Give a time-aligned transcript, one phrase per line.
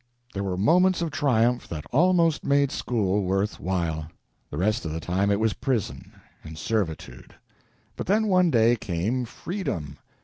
[0.33, 4.07] There were moments of triumph that almost made school worth while;
[4.49, 7.35] the rest of the time it was prison and servitude.
[7.95, 9.99] But then one day came freedom.